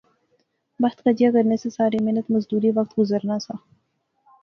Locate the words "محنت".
2.05-2.27